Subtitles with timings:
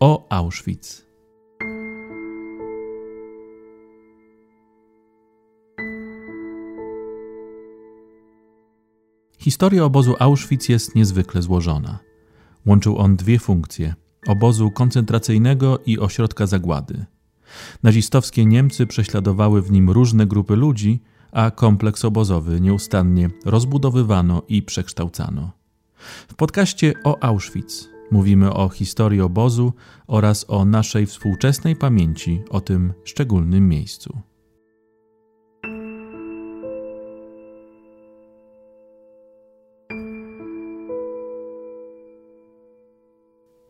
[0.00, 1.06] o Auschwitz.
[9.38, 11.98] Historia obozu Auschwitz jest niezwykle złożona.
[12.66, 13.94] Łączył on dwie funkcje:
[14.26, 17.04] obozu koncentracyjnego i ośrodka zagłady.
[17.82, 25.50] Nazistowskie Niemcy prześladowały w nim różne grupy ludzi, a kompleks obozowy nieustannie rozbudowywano i przekształcano.
[26.28, 29.72] W podcaście o Auschwitz mówimy o historii obozu
[30.06, 34.18] oraz o naszej współczesnej pamięci o tym szczególnym miejscu.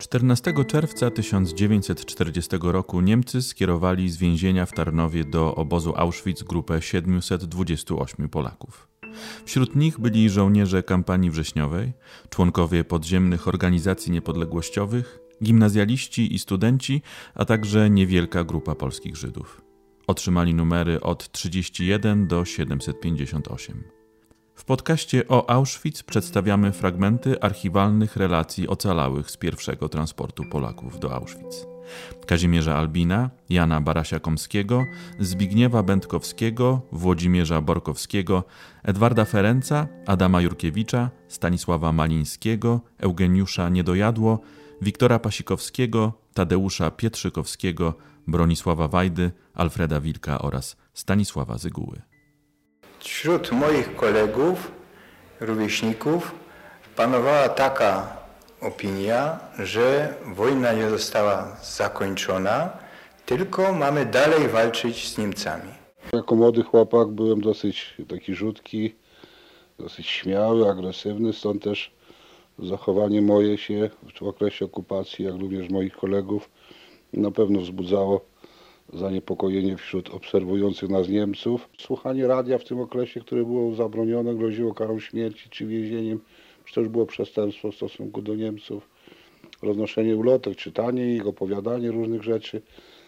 [0.07, 8.29] 14 czerwca 1940 roku Niemcy skierowali z więzienia w Tarnowie do obozu Auschwitz grupę 728
[8.29, 8.89] Polaków.
[9.45, 11.93] Wśród nich byli żołnierze kampanii wrześniowej,
[12.31, 17.03] członkowie podziemnych organizacji niepodległościowych, gimnazjaliści i studenci,
[17.35, 19.63] a także niewielka grupa polskich Żydów.
[20.07, 23.85] Otrzymali numery od 31 do 758.
[24.55, 31.76] W podcaście o Auschwitz przedstawiamy fragmenty archiwalnych relacji ocalałych z pierwszego transportu Polaków do Auschwitz.
[32.27, 34.85] Kazimierza Albina, Jana Barasia-Komskiego,
[35.21, 38.45] Zbigniewa Będkowskiego, Włodzimierza Borkowskiego,
[38.85, 44.41] Edwarda Ferenca, Adama Jurkiewicza, Stanisława Malińskiego, Eugeniusza Niedojadło,
[44.83, 47.95] Wiktora Pasikowskiego, Tadeusza Pietrzykowskiego,
[48.27, 52.03] Bronisława Wajdy, Alfreda Wilka oraz Stanisława Zyguły.
[52.99, 54.73] Wśród moich kolegów,
[55.41, 56.35] rówieśników
[56.97, 58.17] panowała taka
[58.67, 62.71] opinia, że wojna nie została zakończona,
[63.27, 65.71] tylko mamy dalej walczyć z Niemcami.
[66.13, 68.95] Jako młody chłopak byłem dosyć taki rzutki,
[69.79, 71.91] dosyć śmiały, agresywny, stąd też
[72.59, 76.51] zachowanie moje się w okresie okupacji, jak również moich kolegów
[77.13, 78.21] na pewno wzbudzało
[78.93, 81.69] zaniepokojenie wśród obserwujących nas Niemców.
[81.79, 86.21] Słuchanie radia w tym okresie, które było zabronione, groziło karą śmierci czy więzieniem,
[86.67, 88.89] czy to już było przestępstwo w stosunku do Niemców.
[89.63, 92.63] Roznoszenie ulotek, czytanie ich, opowiadanie różnych rzeczy.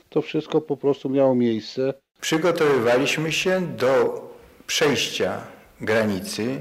[0.09, 1.95] To wszystko po prostu miało miejsce.
[2.21, 4.21] Przygotowywaliśmy się do
[4.67, 5.41] przejścia
[5.81, 6.61] granicy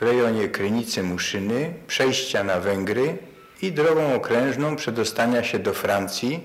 [0.00, 3.18] w rejonie Krynicy Muszyny, przejścia na Węgry
[3.62, 6.40] i drogą okrężną przedostania się do Francji,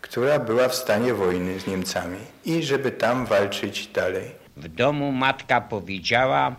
[0.00, 4.30] która była w stanie wojny z Niemcami i żeby tam walczyć dalej.
[4.56, 6.56] W domu matka powiedziała,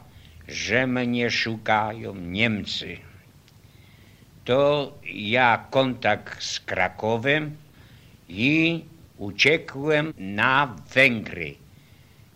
[0.47, 2.97] że mnie szukają Niemcy.
[4.45, 7.55] To ja kontakt z Krakowem
[8.29, 8.83] i
[9.17, 11.55] uciekłem na Węgry.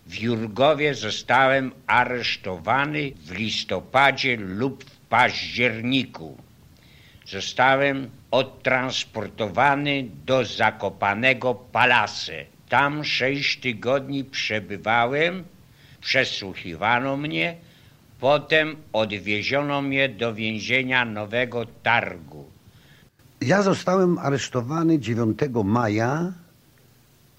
[0.06, 6.36] W Jurgowie zostałem aresztowany w listopadzie lub w październiku.
[7.26, 12.46] Zostałem odtransportowany do Zakopanego Palasy.
[12.68, 15.44] Tam sześć tygodni przebywałem,
[16.00, 17.56] przesłuchiwano mnie,
[18.20, 22.44] potem odwieziono mnie do więzienia Nowego Targu.
[23.40, 26.32] Ja zostałem aresztowany 9 maja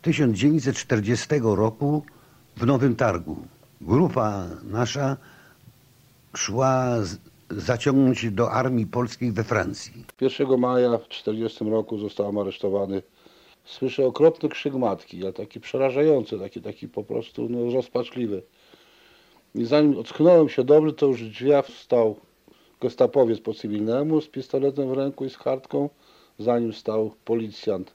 [0.02, 2.04] 1940 roku
[2.58, 3.38] w Nowym Targu.
[3.82, 5.18] Grupa nasza
[6.36, 6.96] szła
[7.50, 10.06] zaciągnąć do armii polskiej we Francji.
[10.22, 13.02] 1 maja w 1940 roku zostałem aresztowany.
[13.66, 18.42] Słyszę okropny krzyk matki, ale taki przerażający, taki, taki po prostu no, rozpaczliwy.
[19.56, 22.16] I zanim ocknąłem się dobrze, to już drzwiach wstał
[22.82, 25.90] gestapowiec po cywilnemu z pistoletem w ręku i z kartką.
[26.40, 27.92] Za nim stał policjant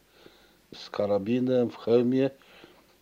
[0.74, 2.30] z karabinem w hełmie.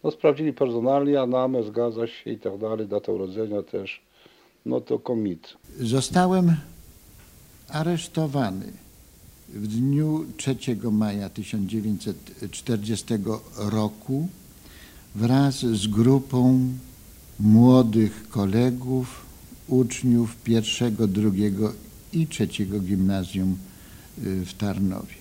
[0.04, 4.02] No, sprawdzili personalia, namę, zgadza się i tak dalej, datę urodzenia też
[4.66, 5.56] no to komit.
[5.80, 6.56] Zostałem
[7.69, 8.72] aresztowany
[9.48, 10.56] w dniu 3
[10.92, 13.14] maja 1940
[13.56, 14.28] roku
[15.14, 16.69] wraz z grupą
[17.42, 19.26] młodych kolegów,
[19.69, 21.72] uczniów pierwszego, drugiego
[22.12, 23.56] i trzeciego gimnazjum
[24.19, 25.14] y, w Tarnowie.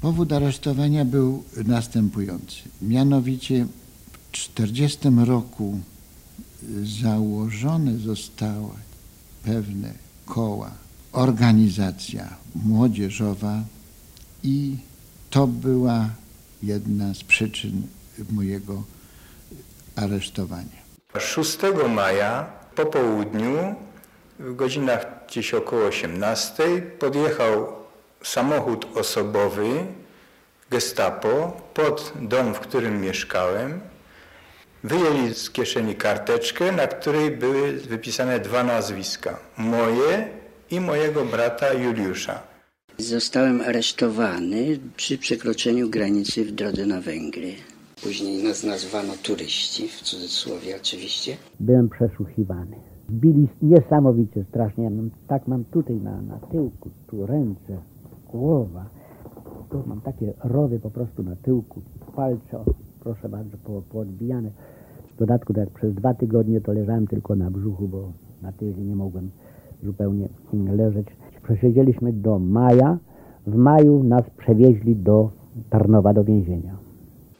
[0.00, 2.56] Powód aresztowania był następujący.
[2.82, 3.66] Mianowicie
[4.12, 5.80] w 1940 roku
[7.02, 8.74] założone zostały
[9.44, 9.94] pewne
[10.26, 10.70] koła,
[11.12, 13.64] organizacja młodzieżowa
[14.42, 14.76] i
[15.30, 16.10] to była
[16.62, 17.82] jedna z przyczyn
[18.30, 18.82] mojego
[19.96, 20.81] aresztowania.
[21.18, 23.74] 6 maja po południu,
[24.38, 26.64] w godzinach gdzieś około 18,
[26.98, 27.72] podjechał
[28.22, 29.84] samochód osobowy
[30.70, 33.80] gestapo pod dom, w którym mieszkałem
[34.84, 39.38] Wyjęli z kieszeni karteczkę, na której były wypisane dwa nazwiska.
[39.56, 40.28] Moje
[40.70, 42.42] i mojego brata Juliusza.
[42.98, 47.54] Zostałem aresztowany przy przekroczeniu granicy w drodze na Węgry.
[48.02, 51.36] Później nas nazwano turyści, w cudzysłowie oczywiście.
[51.60, 52.76] Byłem przesłuchiwany.
[53.10, 54.90] Bili niesamowicie strasznie.
[55.28, 57.78] Tak mam tutaj na, na tyłku, tu ręce,
[58.32, 58.84] głowa.
[59.70, 61.80] Tu mam takie rowy po prostu na tyłku,
[62.16, 62.64] palce,
[63.00, 64.50] proszę bardzo, po, poodbijane.
[65.14, 68.12] W dodatku tak przez dwa tygodnie to leżałem tylko na brzuchu, bo
[68.42, 69.30] na tydzień nie mogłem
[69.82, 71.06] zupełnie leżeć.
[71.42, 72.98] Przesiedzieliśmy do maja.
[73.46, 75.30] W maju nas przewieźli do
[75.70, 76.91] Tarnowa, do więzienia.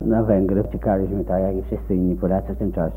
[0.04, 2.96] Na Węgry uciekaliśmy tak jak i wszyscy inni Polacy w tym czasie.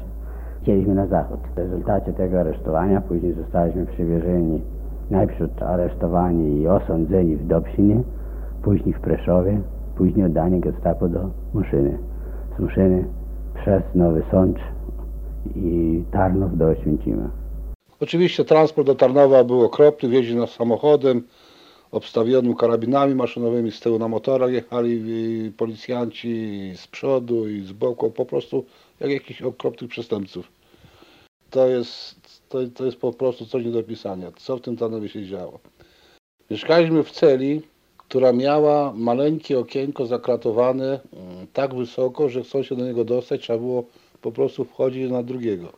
[0.62, 1.40] Chcieliśmy na zachód.
[1.56, 4.62] W rezultacie tego aresztowania później zostaliśmy przywiezieni,
[5.10, 8.02] najpierw aresztowani i osądzeni w Dobsinie,
[8.64, 9.62] później w Preszowie,
[9.98, 11.98] później oddani gestapo do Muszyny.
[12.58, 13.06] Z Muszyny
[13.54, 14.60] przez Nowy Sącz
[15.56, 17.30] i Tarnów do Oświęcima.
[18.02, 21.22] Oczywiście transport do Tarnowa był okropny, wieźli nas samochodem
[21.92, 25.02] obstawionym karabinami maszynowymi, z tyłu na motorach jechali
[25.58, 28.66] policjanci z przodu i z boku, po prostu
[29.00, 30.52] jak jakichś okropnych przestępców.
[31.50, 32.16] To jest,
[32.50, 35.60] to, to jest po prostu coś nie do opisania, co w tym Tarnowie się działo.
[36.50, 37.62] Mieszkaliśmy w celi,
[37.98, 43.60] która miała maleńkie okienko zakratowane mm, tak wysoko, że chcąc się do niego dostać, trzeba
[43.60, 43.84] było
[44.22, 45.74] po prostu wchodzić na drugiego.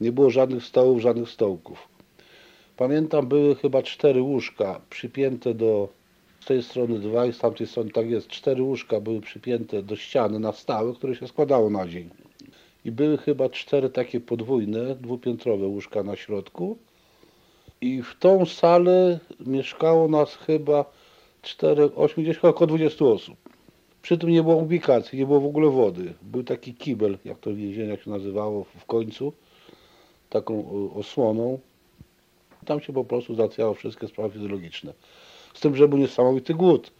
[0.00, 1.95] Nie było żadnych stołów, żadnych stołków.
[2.76, 5.88] Pamiętam, były chyba cztery łóżka przypięte do
[6.40, 8.28] z tej strony dwa i z tamtej strony tak jest.
[8.28, 12.10] Cztery łóżka były przypięte do ściany na stałe, które się składało na dzień.
[12.84, 16.76] I były chyba cztery takie podwójne, dwupiętrowe łóżka na środku.
[17.80, 20.84] I w tą salę mieszkało nas chyba
[21.42, 23.36] 4, 8, gdzieś około 20 osób.
[24.02, 26.14] Przy tym nie było ubikacji, nie było w ogóle wody.
[26.22, 29.32] Był taki kibel, jak to w więzieniach się nazywało w końcu,
[30.30, 31.58] taką osłoną.
[32.66, 34.92] Tam się po prostu załatwiało wszystkie sprawy fizjologiczne.
[35.54, 36.92] Z tym, że był niesamowity głód.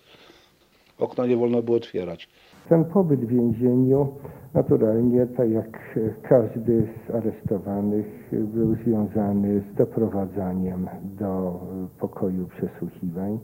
[0.99, 2.29] Okna nie wolno było otwierać.
[2.69, 4.09] Ten pobyt w więzieniu
[4.55, 11.61] naturalnie, tak jak każdy z aresztowanych, był związany z doprowadzaniem do
[12.01, 13.39] pokoju przesłuchiwań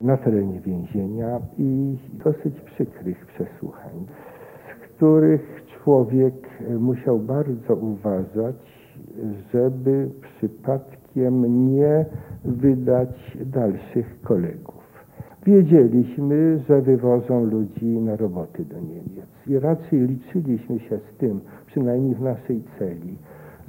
[0.00, 4.06] na terenie więzienia i dosyć przykrych przesłuchań,
[4.76, 6.34] z których człowiek
[6.78, 8.56] musiał bardzo uważać,
[9.52, 10.97] żeby przypadkiem
[11.48, 12.04] nie
[12.44, 14.78] wydać dalszych kolegów.
[15.46, 22.14] Wiedzieliśmy, że wywożą ludzi na roboty do Niemiec i raczej liczyliśmy się z tym, przynajmniej
[22.14, 23.16] w naszej celi,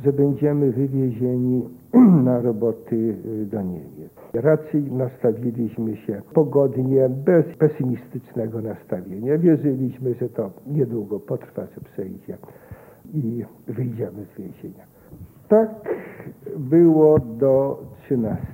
[0.03, 1.69] że będziemy wywiezieni
[2.23, 3.15] na roboty
[3.51, 4.09] do Niemiec.
[4.33, 9.37] Raczej nastawiliśmy się pogodnie, bez pesymistycznego nastawienia.
[9.37, 12.37] Wierzyliśmy, że to niedługo potrwa, że przejdzie
[13.13, 14.88] i wyjdziemy z więzienia.
[15.49, 15.69] Tak
[16.57, 18.45] było do 13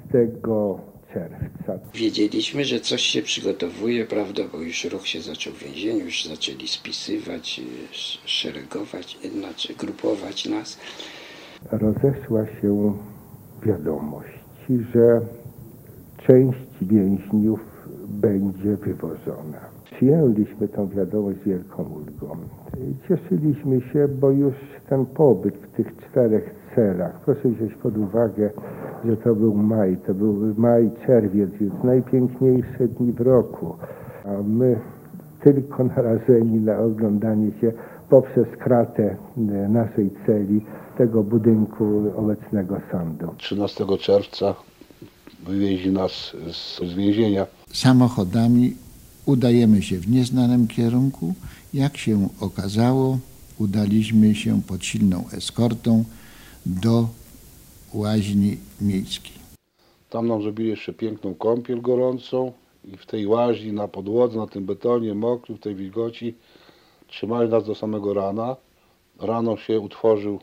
[1.14, 1.80] czerwca.
[1.94, 6.68] Wiedzieliśmy, że coś się przygotowuje, prawda, bo już ruch się zaczął w więzieniu, już zaczęli
[6.68, 7.62] spisywać,
[8.26, 10.80] szeregować, znaczy grupować nas.
[11.72, 12.98] Rozeszła się
[13.66, 14.30] wiadomość,
[14.94, 15.22] że
[16.28, 17.60] część więźniów
[18.08, 19.75] będzie wywożona.
[19.96, 22.36] Przyjęliśmy tą wiadomość z wielką ulgą.
[23.08, 24.54] Cieszyliśmy się, bo już
[24.90, 28.50] ten pobyt w tych czterech celach, proszę wziąć pod uwagę,
[29.06, 33.76] że to był maj, to był maj, czerwiec, więc najpiękniejsze dni w roku,
[34.26, 34.80] a my
[35.44, 37.72] tylko narażeni na oglądanie się
[38.10, 39.16] poprzez kratę
[39.70, 40.66] naszej celi
[40.98, 41.86] tego budynku
[42.16, 43.28] obecnego sądu.
[43.38, 44.56] 13 czerwca
[45.48, 46.12] wywieźli nas
[46.52, 47.48] z, z więzienia.
[47.68, 48.85] Samochodami
[49.26, 51.34] udajemy się w nieznanym kierunku.
[51.74, 53.20] Jak się okazało,
[53.60, 56.04] udaliśmy się pod silną eskortą
[56.66, 57.08] do
[57.94, 59.36] łaźni miejskiej.
[60.10, 62.52] Tam nam zrobili jeszcze piękną kąpiel gorącą
[62.86, 66.36] i w tej łaźni na podłodze, na tym betonie mokrym, w tej wilgoci
[67.08, 68.56] trzymali nas do samego rana.
[69.20, 70.40] Rano się utworzył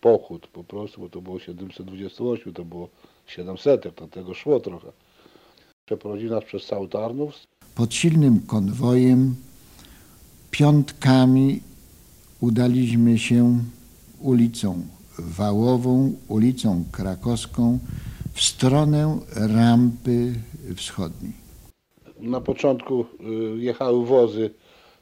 [0.00, 2.88] pochód po prostu, bo to było 728, to było
[3.26, 4.92] 700, jak do tego szło trochę.
[5.90, 7.34] Przeprowadzili nas przez cały Tarnów.
[7.74, 9.34] Pod silnym konwojem,
[10.50, 11.60] piątkami
[12.40, 13.58] udaliśmy się
[14.20, 14.82] ulicą
[15.18, 17.78] Wałową, ulicą Krakowską
[18.32, 20.34] w stronę rampy
[20.76, 21.32] wschodniej.
[22.20, 24.50] Na początku y, jechały wozy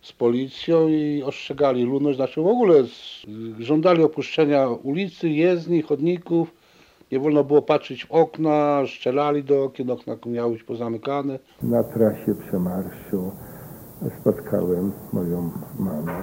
[0.02, 2.85] z policją i ostrzegali ludność, znaczy w ogóle
[3.59, 6.58] żądali opuszczenia ulicy, jezdni, chodników.
[7.12, 11.38] Nie wolno było patrzeć w okna, strzelali do okien, okna miały być pozamykane.
[11.62, 13.31] Na trasie przemarszu
[14.21, 16.23] spotkałem moją mamę.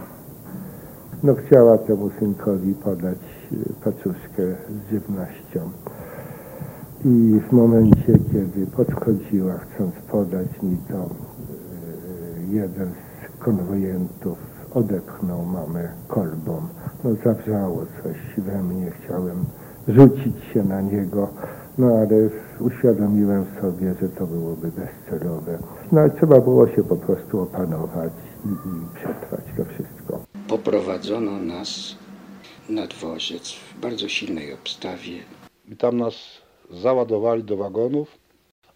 [1.23, 3.17] No chciała temu synkowi podać
[3.83, 5.69] paczuszkę z żywnością.
[7.05, 11.07] I w momencie, kiedy podchodziła, chcąc podać mi to, e,
[12.55, 14.37] jeden z konwojentów
[14.73, 16.61] odepchnął mamę kolbą.
[17.03, 19.45] No zawrzało coś we mnie, chciałem
[19.87, 21.29] rzucić się na niego,
[21.77, 25.59] no ale uświadomiłem sobie, że to byłoby bezcelowe.
[25.91, 28.13] No ale trzeba było się po prostu opanować
[28.45, 30.25] i, i przetrwać to wszystko.
[30.47, 31.95] Poprowadzono nas
[32.69, 35.19] na dworzec w bardzo silnej obstawie.
[35.71, 36.15] I tam nas
[36.71, 38.17] załadowali do wagonów,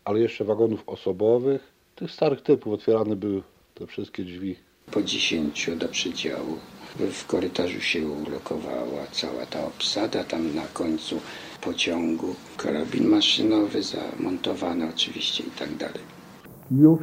[0.05, 1.61] ale jeszcze wagonów osobowych.
[1.95, 3.41] Tych starych typów otwierane były
[3.75, 4.55] te wszystkie drzwi.
[4.91, 6.57] Po dziesięciu do przedziału.
[6.95, 11.15] W korytarzu się ulokowała cała ta obsada, tam na końcu
[11.61, 12.27] pociągu
[12.57, 16.03] karabin maszynowy zamontowany oczywiście i tak dalej.
[16.71, 16.99] Już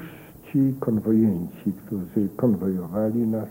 [0.52, 3.48] ci konwojenci, którzy konwojowali nas,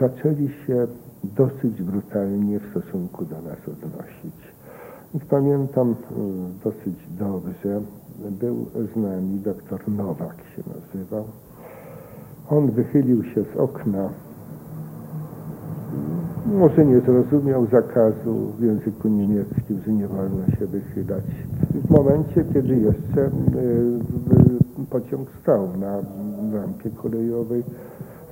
[0.00, 0.86] zaczęli się
[1.24, 4.38] dosyć brutalnie w stosunku do nas odnosić.
[5.30, 5.94] Pamiętam y,
[6.64, 7.80] dosyć dobrze,
[8.30, 11.24] był z nami doktor Nowak się nazywał.
[12.50, 14.10] On wychylił się z okna
[16.52, 21.24] może nie zrozumiał zakazu w języku niemieckim, że nie wolno się wychylać.
[21.74, 26.00] W momencie, kiedy jeszcze y, pociąg stał na
[26.52, 27.62] rampie kolejowej,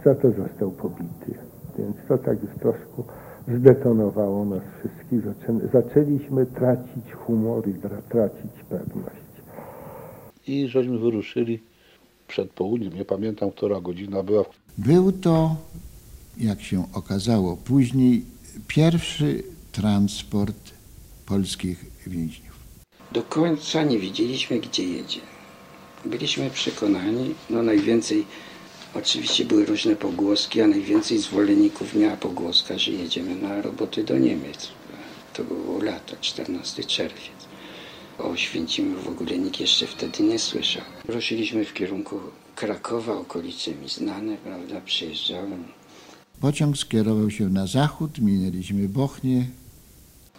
[0.04, 1.34] za to został pobity.
[1.78, 3.02] Więc to tak już troszkę
[3.48, 5.20] zdetonowało nas wszystkich.
[5.72, 7.74] Zaczęliśmy tracić humor i
[8.08, 9.26] tracić pewność.
[10.46, 11.62] I żeśmy wyruszyli
[12.28, 14.44] przed południem, nie pamiętam, która godzina była.
[14.78, 15.56] Był to
[16.38, 18.24] jak się okazało później,
[18.68, 20.70] pierwszy transport
[21.26, 22.56] polskich więźniów.
[23.12, 25.20] Do końca nie wiedzieliśmy, gdzie jedzie.
[26.04, 28.24] Byliśmy przekonani, no najwięcej,
[28.94, 34.68] oczywiście były różne pogłoski, a najwięcej zwolenników miała pogłoska, że jedziemy na roboty do Niemiec.
[35.34, 37.46] To było lata, 14 czerwiec.
[38.18, 40.82] O Święcimiu w ogóle nikt jeszcze wtedy nie słyszał.
[41.08, 42.20] Ruszyliśmy w kierunku
[42.54, 45.64] Krakowa, okolice mi znane, prawda, przyjeżdżałem
[46.40, 49.46] Pociąg skierował się na zachód, minęliśmy Bochnię.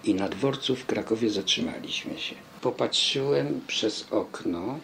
[0.03, 2.35] I na dworcu w Krakowie zatrzymaliśmy się.
[2.61, 4.79] Popatrzyłem przez okno,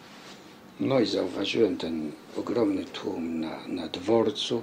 [0.80, 4.62] no i zauważyłem ten ogromny tłum na, na dworcu,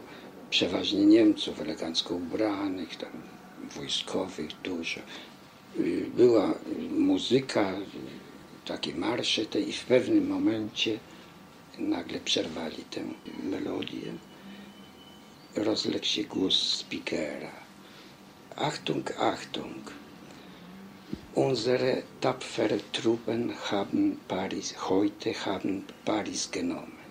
[0.50, 3.12] przeważnie Niemców elegancko ubranych, tam
[3.76, 5.02] wojskowych dużo.
[6.18, 6.54] Była
[6.98, 7.74] muzyka,
[8.66, 11.00] takie marsze te i w pewnym momencie
[11.80, 13.02] nagle przerwali tę
[13.44, 14.14] melodię
[15.56, 17.52] rozległ się głos speakera.
[18.58, 19.92] Achtung, Achtung!
[21.36, 27.02] Unsere tapfere Truppen haben Paris, heute haben Paris genommen.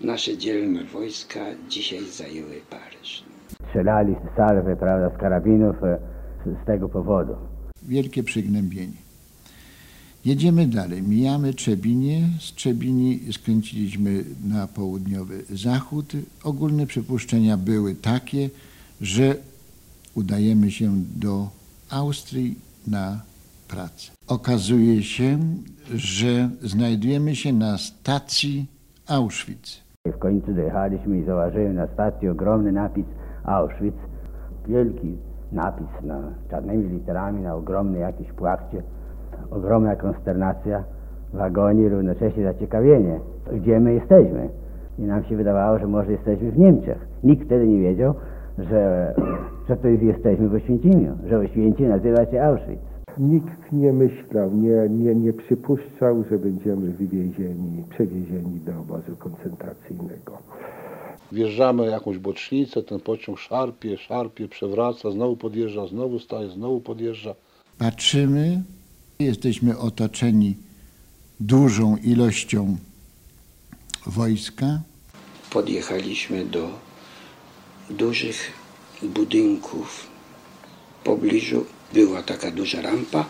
[0.00, 3.24] Nasze dzielne wojska dzisiaj zajęły Paryż.
[3.68, 5.98] Strzelali salwy, prawda, z karabinów e,
[6.46, 7.36] z tego powodu.
[7.82, 9.05] Wielkie przygnębienie.
[10.26, 11.02] Jedziemy dalej.
[11.02, 12.20] Mijamy Trzebinie.
[12.40, 16.12] Z Trzebini skręciliśmy na południowy zachód.
[16.44, 18.50] Ogólne przypuszczenia były takie,
[19.00, 19.34] że
[20.14, 21.48] udajemy się do
[21.90, 23.20] Austrii na
[23.68, 24.12] pracę.
[24.28, 25.38] Okazuje się,
[25.94, 28.66] że znajdujemy się na stacji
[29.08, 29.82] Auschwitz.
[30.06, 33.06] W końcu dojechaliśmy i zauważyłem na stacji ogromny napis
[33.44, 33.98] Auschwitz.
[34.68, 35.16] Wielki
[35.52, 38.82] napis na czarnymi literami na ogromnej jakiejś płachcie
[39.50, 40.84] ogromna konsternacja
[41.32, 43.20] w wagonie, równocześnie zaciekawienie,
[43.52, 44.48] gdzie my jesteśmy.
[44.98, 46.98] I nam się wydawało, że może jesteśmy w Niemczech.
[47.24, 48.14] Nikt wtedy nie wiedział,
[48.58, 49.14] że,
[49.68, 52.80] że to jesteśmy w Oświęcimiu, że Oświęcim nazywa się Auschwitz.
[53.18, 60.38] Nikt nie myślał, nie, nie, nie przypuszczał, że będziemy wywiezieni, przewiezieni do obozu koncentracyjnego.
[61.32, 67.34] Wjeżdżamy jakąś bocznicę, ten pociąg szarpie, szarpie, przewraca, znowu podjeżdża, znowu staje, znowu podjeżdża.
[67.78, 68.62] Patrzymy,
[69.18, 70.56] Jesteśmy otoczeni
[71.40, 72.76] dużą ilością
[74.06, 74.80] wojska.
[75.50, 76.78] Podjechaliśmy do
[77.90, 78.52] dużych
[79.02, 80.06] budynków.
[81.00, 83.24] W pobliżu była taka duża rampa.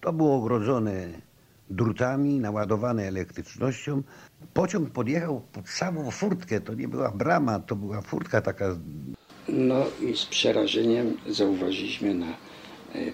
[0.00, 1.08] To było ogrodzone
[1.70, 4.02] drutami, naładowane elektrycznością.
[4.54, 6.60] Pociąg podjechał pod samą furtkę.
[6.60, 8.76] To nie była brama, to była furtka taka.
[9.48, 12.32] No i z przerażeniem zauważyliśmy na, e,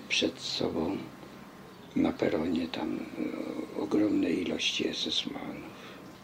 [0.09, 0.97] przed sobą
[1.97, 5.73] na peronie tam e, ogromne ilości SS-manów.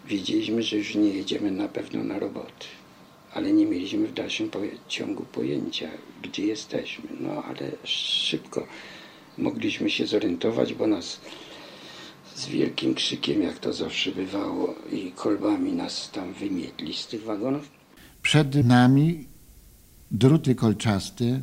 [0.07, 2.67] Wiedzieliśmy, że już nie jedziemy na pewno na roboty,
[3.33, 4.51] ale nie mieliśmy w dalszym
[4.89, 5.89] ciągu pojęcia,
[6.23, 7.09] gdzie jesteśmy.
[7.21, 8.67] No ale szybko
[9.39, 11.21] mogliśmy się zorientować, bo nas
[12.35, 17.71] z wielkim krzykiem, jak to zawsze bywało, i kolbami nas tam wymietli z tych wagonów.
[18.23, 19.25] Przed nami
[20.11, 21.43] druty kolczaste,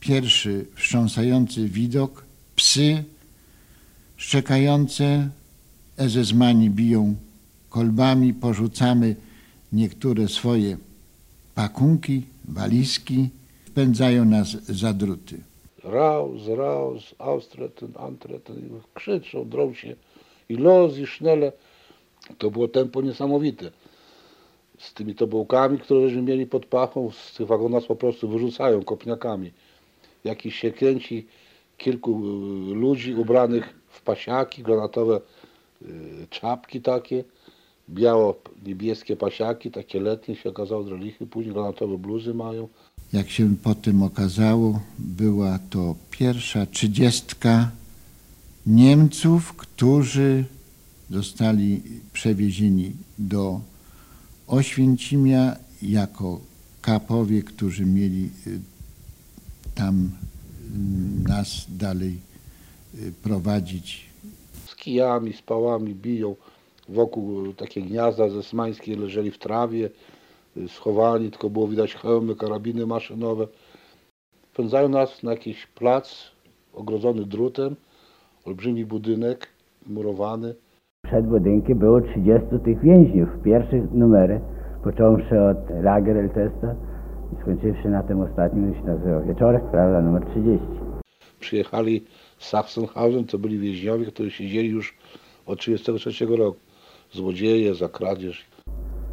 [0.00, 2.24] pierwszy wstrząsający widok,
[2.56, 3.04] psy
[4.22, 5.28] szczekające.
[5.96, 7.14] SS-mani biją
[7.70, 9.16] kolbami, porzucamy
[9.72, 10.76] niektóre swoje
[11.54, 13.28] pakunki, walizki,
[13.64, 15.36] wpędzają nas za druty.
[15.84, 19.96] Raus, raus, austreten, antreten, krzyczą, drą się
[20.48, 21.52] i los, i sznele.
[22.38, 23.70] To było tempo niesamowite.
[24.78, 29.50] Z tymi tobołkami, które żeśmy mieli pod pachą, z tych wagonów po prostu wyrzucają kopniakami.
[30.24, 31.26] Jakiś się kręci
[31.78, 35.20] kilku y, ludzi ubranych pasiaki, granatowe
[35.82, 37.24] y, czapki takie,
[37.90, 42.68] biało-niebieskie pasiaki, takie letnie się okazało drolichy, później granatowe bluzy mają.
[43.12, 47.70] Jak się potem okazało, była to pierwsza trzydziestka
[48.66, 50.44] Niemców, którzy
[51.10, 51.82] zostali
[52.12, 53.60] przewiezieni do
[54.46, 56.40] Oświęcimia jako
[56.82, 58.60] kapowie, którzy mieli y,
[59.74, 60.10] tam
[61.24, 62.18] y, nas dalej
[63.22, 64.10] prowadzić.
[64.66, 66.36] Z kijami, z pałami biją.
[66.88, 69.90] Wokół takie gniazda zesmańskie leżeli w trawie,
[70.68, 73.46] schowani, tylko było widać hełmy, karabiny maszynowe.
[74.56, 76.30] Pędzają nas na jakiś plac
[76.74, 77.76] ogrodzony drutem,
[78.44, 79.48] olbrzymi budynek
[79.86, 80.54] murowany.
[81.06, 84.40] Przed budynkiem było 30 tych więźniów, pierwszych numery,
[84.84, 86.74] począwszy od Lager Eltesta
[87.32, 90.66] i skończywszy na tym ostatnim, się nazywał Wieczorek, prawda, numer 30.
[91.40, 92.04] Przyjechali
[92.42, 94.98] Sachsenhausen, to byli więźniowie, którzy siedzieli już
[95.46, 96.58] od 1933 roku.
[97.12, 98.46] Złodzieje za kradzież.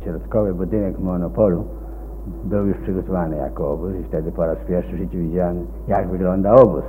[0.04, 1.66] Środkowy budynek monopolu
[2.44, 6.56] był już przygotowany jako obóz i wtedy po raz pierwszy w życiu widziałem, jak wygląda
[6.56, 6.84] obóz.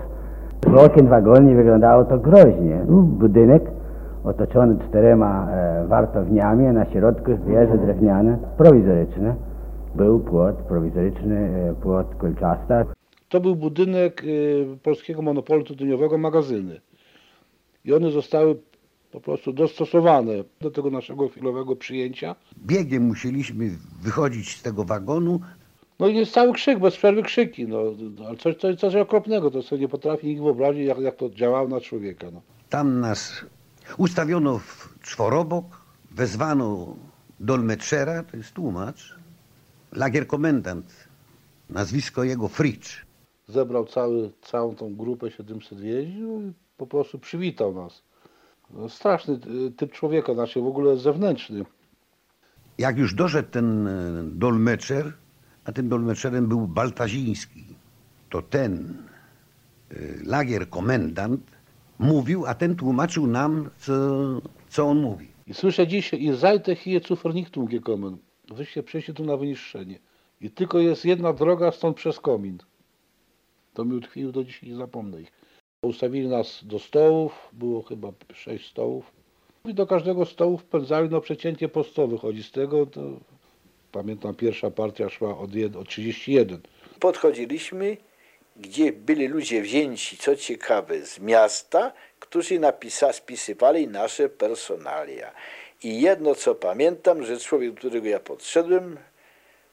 [0.66, 2.84] Z okien wagoni wyglądało to groźnie.
[2.88, 3.62] Budynek
[4.24, 9.34] otoczony czterema e, wartowniami, a na środku wieże drewniane, prowizoryczne.
[9.94, 12.84] Był płot, prowizoryczny e, płot kolczasta.
[13.30, 16.80] To był budynek e, polskiego monopolu tytoniowego, magazyny.
[17.84, 18.56] I one zostały
[19.12, 22.36] po prostu dostosowane do tego naszego chwilowego przyjęcia.
[22.66, 23.70] Biegiem musieliśmy
[24.02, 25.40] wychodzić z tego wagonu.
[25.98, 27.66] No i jest cały krzyk, bez przerwy krzyki.
[27.68, 27.78] No,
[28.26, 31.68] ale coś, coś, coś okropnego, to sobie nie potrafi nikt wyobrazić, jak, jak to działało
[31.68, 32.26] na człowieka.
[32.32, 32.42] No.
[32.68, 33.44] Tam nas
[33.98, 35.64] ustawiono w czworobok,
[36.10, 36.96] wezwano
[37.40, 39.14] dolmetszera, to jest tłumacz,
[39.92, 41.08] lagierkomendant,
[41.70, 43.09] nazwisko jego Fritsch.
[43.50, 48.02] Zebrał cały, całą tą grupę 700 więźniów i po prostu przywitał nas.
[48.70, 49.38] No, straszny
[49.76, 51.64] typ człowieka, znaczy w ogóle zewnętrzny.
[52.78, 55.12] Jak już doszedł ten e, dolmeczer,
[55.64, 57.64] a tym dolmeczerem był Baltaziński,
[58.30, 58.96] to ten
[59.90, 61.40] e, lagier komendant
[61.98, 63.92] mówił, a ten tłumaczył nam, co,
[64.68, 65.28] co on mówi.
[65.46, 68.16] I słyszę dzisiaj, i zajte hier zu vernichtung gekommen.
[68.54, 69.98] Wyście przyszli tu na wyniszczenie.
[70.40, 72.58] I tylko jest jedna droga stąd przez komin.
[73.74, 75.32] To mi utkwiło do dzisiaj, nie zapomnę ich.
[75.82, 79.12] Ustawili nas do stołów, było chyba sześć stołów.
[79.64, 82.18] I do każdego stołu wpędzali no przecięcie postowe.
[82.18, 83.00] Chodzi z tego, to
[83.92, 86.60] pamiętam pierwsza partia szła od, jed, od 31.
[87.00, 87.96] Podchodziliśmy,
[88.56, 95.32] gdzie byli ludzie wzięci, co ciekawe, z miasta, którzy napisa, spisywali nasze personalia.
[95.82, 98.96] I jedno, co pamiętam, że człowiek, do którego ja podszedłem,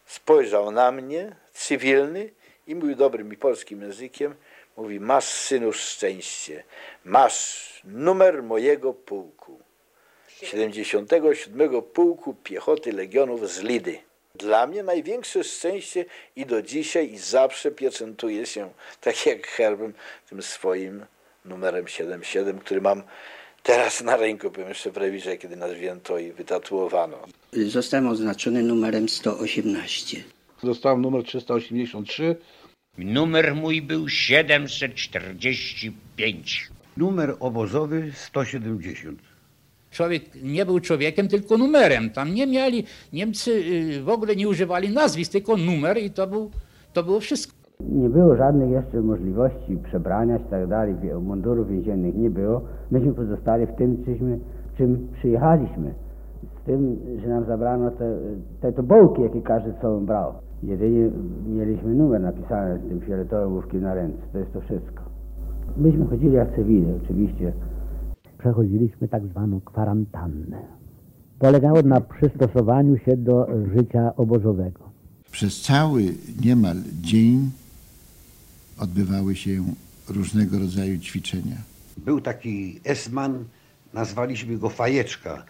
[0.05, 2.29] spojrzał na mnie, cywilny,
[2.67, 4.35] i mówił dobrym i polskim językiem,
[4.77, 6.63] Mówi, masz synu szczęście,
[7.05, 9.59] masz numer mojego pułku.
[10.43, 13.99] 77 Pułku Piechoty Legionów z Lidy.
[14.35, 18.69] Dla mnie największe szczęście i do dzisiaj i zawsze pieczętuje się,
[19.01, 19.93] tak jak herbem,
[20.29, 21.05] tym swoim
[21.45, 23.03] numerem 77, który mam
[23.63, 27.17] teraz na ręku, powiem jeszcze w rewirze, kiedy nas wzięto i wytatuowano.
[27.53, 30.36] Zostałem oznaczony numerem 118.
[30.63, 32.35] Zostałem numer 383,
[32.97, 36.69] Numer mój był 745.
[36.97, 39.19] Numer obozowy 170.
[39.91, 42.09] Człowiek nie był człowiekiem, tylko numerem.
[42.09, 46.51] Tam nie mieli, Niemcy y, w ogóle nie używali nazwisk, tylko numer i to, był,
[46.93, 47.53] to było wszystko.
[47.79, 52.61] Nie było żadnych jeszcze możliwości przebrania się tak dalej, mundurów więziennych nie było.
[52.91, 54.39] Myśmy pozostali w tym, czyśmy,
[54.77, 55.93] czym przyjechaliśmy.
[56.67, 58.17] Tym, że nam zabrano te,
[58.61, 60.33] te tobołki, jakie każdy z sobą brał.
[60.63, 61.09] Jedynie
[61.47, 64.17] mieliśmy numer napisany z tym fioletowym na ręce.
[64.31, 65.03] To jest to wszystko.
[65.77, 67.53] Myśmy chodzili jak cywile, oczywiście.
[68.37, 70.57] Przechodziliśmy tak zwaną kwarantannę.
[71.39, 74.79] Polegało na przystosowaniu się do życia obozowego.
[75.31, 76.03] Przez cały
[76.45, 77.51] niemal dzień
[78.79, 79.51] odbywały się
[80.09, 81.57] różnego rodzaju ćwiczenia.
[81.97, 83.43] Był taki esman,
[83.93, 85.43] nazwaliśmy go Fajeczka.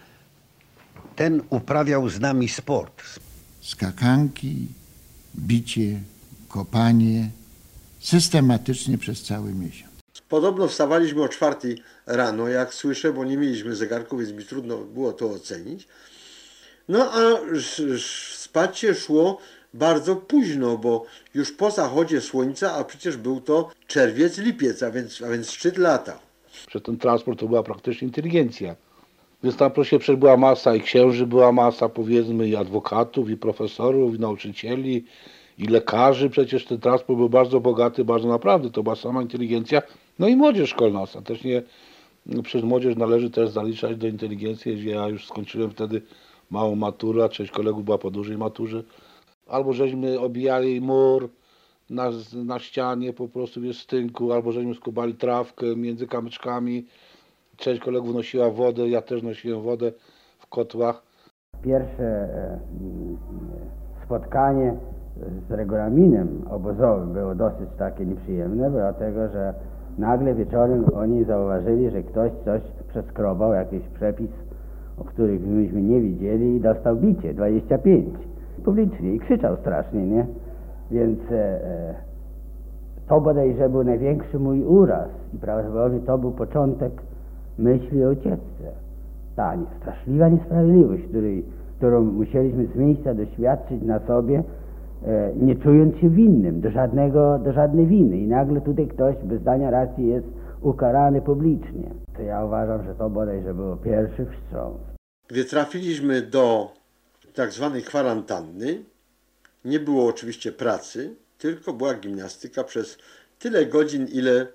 [1.18, 3.04] Ten uprawiał z nami sport.
[3.62, 4.68] Skakanki,
[5.36, 6.00] bicie,
[6.50, 7.30] kopanie
[8.00, 9.92] systematycznie przez cały miesiąc.
[10.30, 15.14] Podobno wstawaliśmy o czwartej rano, jak słyszę, bo nie mieliśmy zegarków, więc mi trudno było
[15.14, 15.88] to ocenić.
[16.90, 17.20] No a
[18.38, 19.38] spać się szło
[19.74, 25.22] bardzo późno, bo już po zachodzie słońca, a przecież był to czerwiec, lipiec, a więc,
[25.22, 26.20] a więc szczyt lata.
[26.72, 28.76] Że ten transport to była praktycznie inteligencja.
[29.44, 34.16] Więc tam proszę przecież była masa i księży, była masa powiedzmy i adwokatów, i profesorów,
[34.16, 35.06] i nauczycieli,
[35.58, 36.30] i lekarzy.
[36.30, 38.70] Przecież ten transport był bardzo bogaty, bardzo naprawdę.
[38.70, 39.82] To była sama inteligencja.
[40.20, 41.02] No i młodzież szkolna.
[41.02, 41.64] Ostatecznie
[42.28, 46.02] no przez młodzież należy też zaliczać do inteligencji, ja już skończyłem wtedy
[46.50, 48.84] małą maturę, część kolegów była po dużej maturze.
[49.48, 51.30] Albo żeśmy obijali mur
[51.90, 56.86] na, na ścianie po prostu w stynku, albo żeśmy skubali trawkę między kamyczkami.
[57.58, 59.92] Część kolegów nosiła wodę, ja też nosiłem wodę
[60.40, 61.04] w kotłach.
[61.62, 62.60] Pierwsze e,
[64.06, 64.74] spotkanie
[65.50, 69.54] z regulaminem obozowym było dosyć takie nieprzyjemne, dlatego że
[69.98, 74.32] nagle wieczorem oni zauważyli, że ktoś coś przeskrobał, jakiś przepis,
[74.98, 78.16] o których myśmy nie widzieli i dostał bicie, 25,
[78.66, 80.28] publicznie i krzyczał strasznie, nie?
[80.92, 81.96] Więc e, e,
[83.10, 86.92] to bodajże był największy mój uraz i prawdopodobnie to był początek
[87.60, 88.72] myśli o ucieczce.
[89.36, 91.46] Ta straszliwa niesprawiedliwość, której,
[91.78, 94.44] którą musieliśmy z miejsca doświadczyć na sobie,
[95.06, 98.18] e, nie czując się winnym do, żadnego, do żadnej winy.
[98.18, 100.28] I nagle tutaj ktoś bez zdania racji jest
[100.62, 101.90] ukarany publicznie.
[102.16, 104.78] To ja uważam, że to bodajże było pierwszy wstrząs.
[105.28, 106.72] Gdy trafiliśmy do
[107.36, 108.84] tak zwanej kwarantanny,
[109.66, 112.98] nie było oczywiście pracy, tylko była gimnastyka przez
[113.40, 114.48] tyle godzin, ile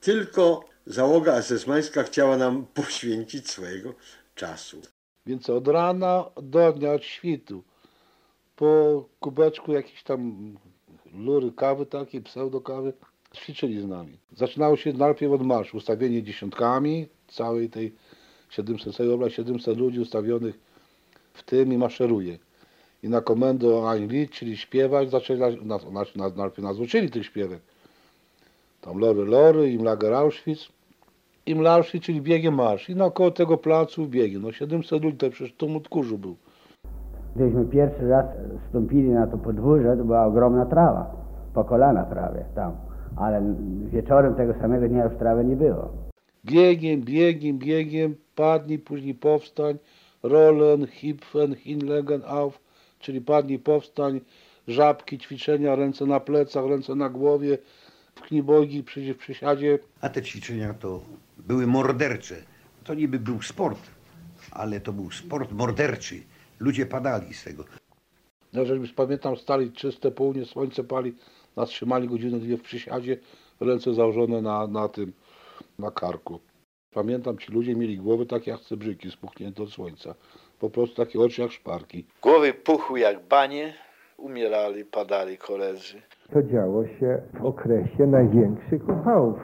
[0.00, 3.94] tylko załoga esesmańska chciała nam poświęcić swojego
[4.34, 4.80] czasu.
[5.26, 7.62] Więc od rana do dnia, od świtu,
[8.56, 10.54] po kubeczku jakiejś tam
[11.12, 12.92] lury kawy takiej, pseudo kawy,
[13.34, 14.18] ćwiczyli z nami.
[14.36, 17.94] Zaczynało się najpierw od marszu, ustawienie dziesiątkami całej tej
[18.50, 20.58] 700, całej 700 ludzi ustawionych
[21.34, 22.38] w tym i maszeruje.
[23.02, 27.60] I na komendę Ein czyli śpiewać, zaczęli, nas, nas, nas, najpierw nas uczyli tych śpiewek.
[28.80, 30.72] Tam Lory Lory, im Lager Auschwitz,
[31.46, 32.88] im Auschwitz, czyli biegiem marsz.
[32.88, 34.42] I naokoło tego placu biegiem.
[34.42, 36.36] No 700 ludzi, to przecież tumult kurzu był.
[37.36, 38.26] Gdyśmy pierwszy raz
[38.66, 41.16] wstąpili na to podwórze, to była ogromna trawa,
[41.54, 42.72] po kolana prawie tam.
[43.16, 43.54] Ale
[43.92, 45.88] wieczorem tego samego dnia już trawy nie było.
[46.44, 49.78] Biegiem, biegiem, biegiem, padnij, później powstań,
[50.22, 52.60] rollen, hipfen, hinlegen auf,
[52.98, 54.20] czyli padnij, powstań,
[54.68, 57.58] żabki, ćwiczenia, ręce na plecach, ręce na głowie,
[58.22, 59.78] knibogi, przy, w przysiadzie.
[60.00, 61.00] A te ćwiczenia to
[61.38, 62.36] były mordercze.
[62.84, 63.80] To niby był sport,
[64.50, 66.22] ale to był sport morderczy.
[66.60, 67.64] Ludzie padali z tego.
[68.52, 71.14] No, żeśmy pamiętam, stali czyste południe, słońce pali,
[71.56, 73.16] nas trzymali godzinę, dwie w przysiadzie,
[73.60, 75.12] ręce założone na, na tym,
[75.78, 76.40] na karku.
[76.94, 80.14] Pamiętam, ci ludzie mieli głowy takie jak cebrzyki spuchnięte od słońca.
[80.58, 82.04] Po prostu takie oczy jak szparki.
[82.22, 83.74] Głowy puchły jak banie,
[84.16, 86.02] umierali, padali koledzy.
[86.32, 89.38] To działo się w okresie największych upałów.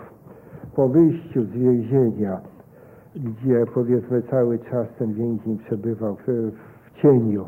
[0.77, 2.41] Po wyjściu z więzienia,
[3.17, 6.53] gdzie powiedzmy cały czas ten więzień przebywał w,
[6.87, 7.45] w cieniu,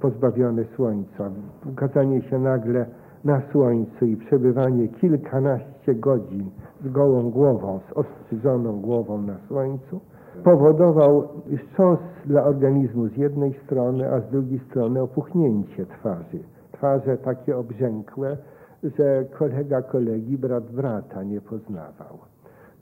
[0.00, 1.30] pozbawiony słońca,
[1.72, 2.86] ukazanie się nagle
[3.24, 6.50] na słońcu i przebywanie kilkanaście godzin
[6.84, 10.00] z gołą głową, z ostrzyżoną głową na słońcu,
[10.44, 11.28] powodował
[11.58, 16.38] wstrząs dla organizmu z jednej strony, a z drugiej strony opuchnięcie twarzy.
[16.72, 18.36] Twarze takie obrzękłe,
[18.82, 22.18] że kolega kolegi, brat brata nie poznawał.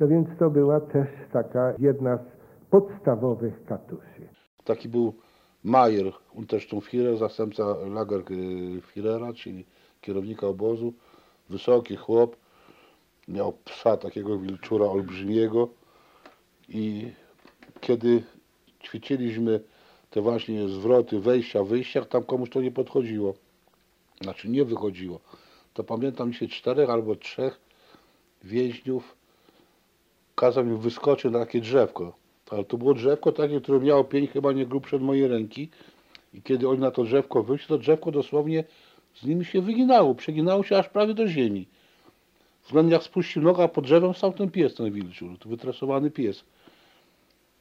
[0.01, 2.21] No więc to była też taka jedna z
[2.71, 4.29] podstawowych katuszy.
[4.65, 5.15] Taki był
[5.65, 9.65] Majer Untersturmführer, zastępca Lagerführera, czyli
[10.01, 10.93] kierownika obozu.
[11.51, 12.37] Wysoki chłop,
[13.29, 15.69] miał psa takiego wilczura olbrzymiego
[16.69, 17.13] i
[17.81, 18.23] kiedy
[18.83, 19.61] ćwiczyliśmy
[20.11, 23.35] te właśnie zwroty wejścia, wyjścia, tam komuś to nie podchodziło.
[24.21, 25.21] Znaczy nie wychodziło
[25.81, 27.61] to pamiętam się czterech albo trzech
[28.45, 29.17] więźniów
[30.35, 32.17] kazał mi wyskoczyć na takie drzewko.
[32.51, 35.69] Ale to było drzewko takie, które miało pień chyba nie grubsze od mojej ręki.
[36.35, 38.65] I kiedy oni na to drzewko wyszli, to drzewko dosłownie
[39.15, 40.15] z nimi się wyginało.
[40.15, 41.67] Przeginało się aż prawie do ziemi.
[42.65, 46.45] Względnie jak spuścił nogę, a pod drzewem stał ten pies, ten wilczur, to wytresowany pies.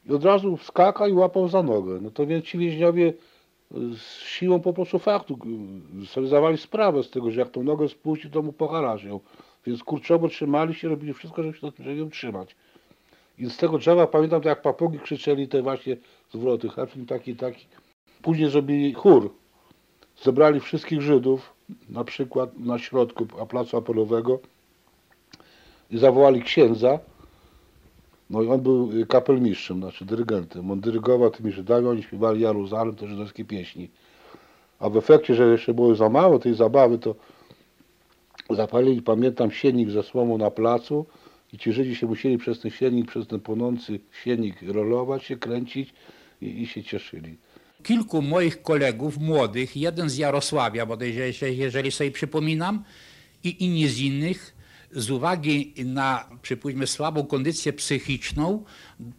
[0.05, 1.99] I od razu wskakał i łapał za nogę.
[2.01, 3.13] No to więc ci więźniowie
[3.71, 5.37] z siłą po prostu faktu
[6.05, 9.19] sobie zdawali sprawę z tego, że jak tą nogę spuści, to mu pocharażą.
[9.65, 12.55] Więc kurczowo trzymali się, robili wszystko, żeby się żeby ją trzymać.
[13.37, 15.97] I z tego drzewa pamiętam, jak papugi krzyczeli te właśnie
[16.33, 17.65] zwroty, Heflin taki, taki.
[18.21, 19.33] Później zrobili chór.
[20.23, 21.53] Zebrali wszystkich Żydów,
[21.89, 24.39] na przykład na środku placu Apolowego
[25.91, 26.99] i zawołali księdza
[28.29, 30.71] No i on był y, kapelmistrzem, znaczy dyrygentem.
[30.71, 33.89] On dyrygował tymi Żydami, oni śpiewali Jeruzalem, te żydowskie pieśni.
[34.79, 37.15] A w efekcie, że jeszcze było za mało tej zabawy, to
[38.49, 41.05] zapalili, pamiętam, siennik ze słomą na placu
[41.53, 45.93] i ci Żydzi się musieli przez ten siennik, przez ten płonący siennik rolować się, kręcić
[46.41, 47.37] i, i się cieszyli.
[47.83, 50.97] Kilku moich kolegów młodych, jeden z Jarosławia, bo
[51.51, 52.83] jeżeli sobie przypominam,
[53.43, 54.55] i inni z innych,
[54.91, 58.63] z uwagi na, przypuśćmy, słabą kondycję psychiczną,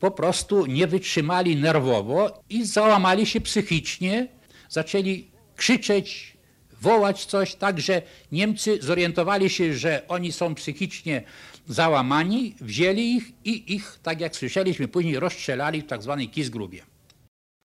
[0.00, 4.28] po prostu nie wytrzymali nerwowo i załamali się psychicznie,
[4.68, 6.36] zaczęli krzyczeć,
[6.80, 8.02] wołać coś, tak że
[8.32, 11.22] Niemcy zorientowali się, że oni są psychicznie
[11.66, 16.82] załamani, wzięli ich i ich, tak jak słyszeliśmy, później rozstrzelali w tak zwanej Kisgrubie.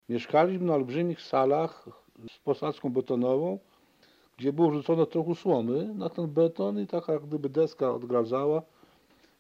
[0.09, 1.89] Mieszkaliśmy na olbrzymich salach
[2.35, 3.59] z posadzką betonową,
[4.43, 8.63] gdzie było rzucone trochę słomy na ten beton i taka jak gdyby deska odgradzała.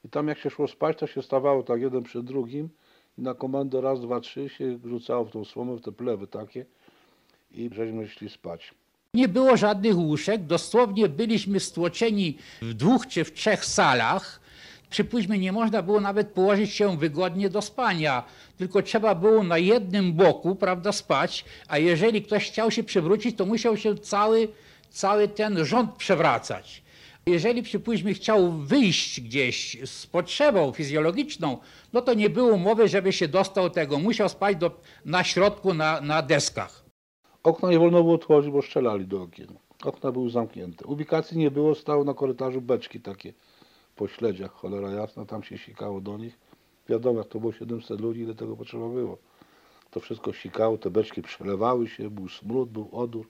[0.05, 2.69] I tam jak się szło spać, to się stawało tak jeden przed drugim
[3.19, 6.67] i na komendę raz, dwa, trzy się rzucało w tą słomę, w te plewy takie
[7.51, 8.75] i żeśmy szli spać.
[9.15, 14.41] Nie było żadnych łóżek, dosłownie byliśmy stłoczeni w dwóch czy w trzech salach.
[14.91, 18.25] Przypuśćmy, nie można było nawet położyć się wygodnie do spania,
[18.57, 23.47] tylko trzeba było na jednym boku, prawda, spać, a jeżeli ktoś chciał się przewrócić, to
[23.47, 24.49] musiał się cały,
[24.93, 26.83] cały ten rząd przewracać.
[27.27, 31.59] Jeżeli przypuśćmy chciał wyjść gdzieś z potrzebą fizjologiczną,
[31.93, 33.99] no to nie było mowy, żeby się dostał tego.
[33.99, 34.71] Musiał spać do,
[35.05, 36.85] na środku, na, na deskach.
[37.43, 39.59] Okna nie wolno było otworzyć, bo strzelali do okien.
[39.85, 40.87] Okna były zamknięte.
[40.87, 43.33] Ubikacji nie było, stały na korytarzu beczki takie
[43.97, 46.39] po śledziach, cholera jasna, tam się sikało do nich.
[46.89, 49.19] Wiadomo, jak to było 700 ludzi, ile tego potrzeba było.
[49.91, 53.29] To wszystko sikało, te beczki przelewały się, był smród, był odór.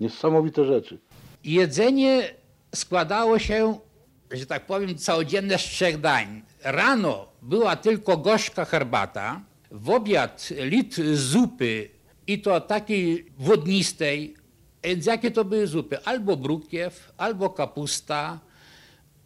[0.00, 0.98] Niesamowite rzeczy.
[1.44, 2.34] Jedzenie
[2.74, 3.78] składało się,
[4.30, 6.42] że tak powiem, całodzienne z trzech dań.
[6.62, 11.88] Rano była tylko gorzka herbata, w obiad litr zupy
[12.26, 14.34] i to takiej wodnistej.
[14.84, 16.04] Więc jakie to były zupy?
[16.04, 18.40] Albo brukiew, albo kapusta,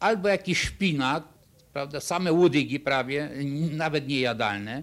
[0.01, 1.25] albo jakiś szpinak,
[1.73, 3.31] prawda, same łodygi prawie,
[3.73, 4.83] nawet niejadalne,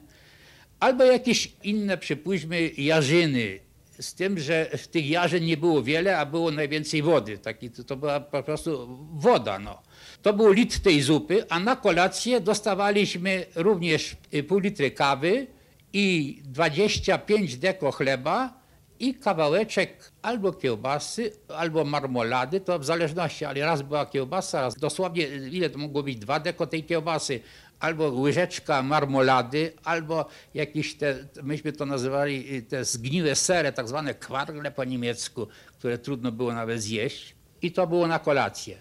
[0.80, 3.60] albo jakieś inne, przypuśćmy, jarzyny,
[4.00, 7.38] z tym, że tych jarzyn nie było wiele, a było najwięcej wody.
[7.38, 9.60] Taki, to, to była po prostu woda.
[9.60, 9.82] No.
[10.22, 14.16] To był litr tej zupy, a na kolację dostawaliśmy również
[14.48, 15.48] pół litry kawy
[15.94, 18.66] i 25 deko chleba
[19.00, 25.24] i kawałeczek albo kiełbasy, albo marmolady, to w zależności, ale raz była kiełbasa, raz dosłownie
[25.52, 27.40] ile to mogło być, dwa deko tej kiełbasy,
[27.80, 34.72] albo łyżeczka marmolady, albo jakieś te, myśmy to nazywali te zgniłe sery, tak zwane kwargle
[34.72, 35.48] po niemiecku,
[35.80, 38.78] które trudno było nawet zjeść i to było na kolację.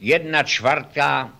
[0.00, 1.30] Jedna czwarta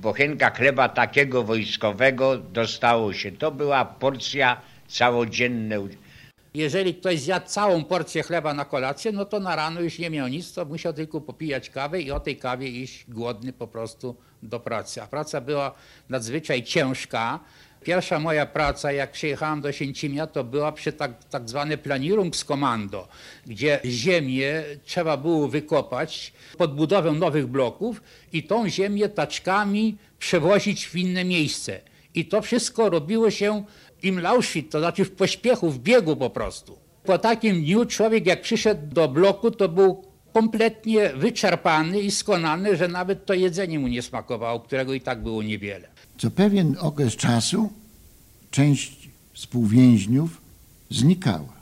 [0.00, 3.32] bochenka chleba takiego wojskowego dostało się.
[3.32, 5.76] To była porcja całodzienna.
[6.54, 10.28] Jeżeli ktoś zjadł całą porcję chleba na kolację, no to na rano już nie miał
[10.28, 14.60] nic, to musiał tylko popijać kawę i o tej kawie iść głodny po prostu do
[14.60, 15.02] pracy.
[15.02, 15.74] A praca była
[16.08, 17.40] nadzwyczaj ciężka.
[17.82, 23.08] Pierwsza moja praca, jak przyjechałem do Święcimia, to była przy tak, tak zwany planierungskomando,
[23.46, 30.96] gdzie ziemię trzeba było wykopać pod budowę nowych bloków i tą ziemię taczkami przewozić w
[30.96, 31.80] inne miejsce.
[32.14, 33.64] I to wszystko robiło się
[34.02, 36.78] im Auschwitz, to znaczy w pośpiechu, w biegu po prostu.
[37.04, 40.07] Po takim dniu człowiek jak przyszedł do bloku, to był
[40.38, 45.42] kompletnie wyczerpany i skonany, że nawet to jedzenie mu nie smakowało, którego i tak było
[45.42, 45.88] niewiele.
[46.18, 47.72] Co pewien okres czasu
[48.50, 50.40] część współwięźniów
[50.90, 51.58] znikała.